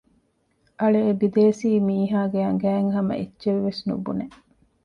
[0.79, 4.25] އަޅެ އެބިދޭސީ މިހާގެ އަނގައިން ހަމައެއްޗެއްވެސް ނުބުނެ